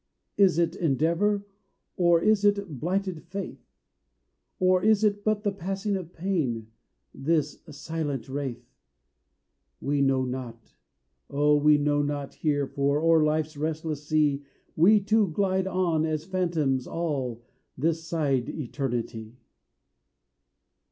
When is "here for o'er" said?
12.33-13.21